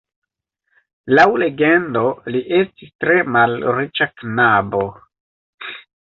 [1.19, 2.03] Laŭ legendo,
[2.37, 4.83] li estis tre malriĉa knabo.